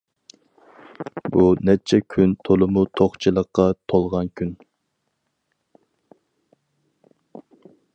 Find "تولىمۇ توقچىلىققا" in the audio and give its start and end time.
2.49-3.67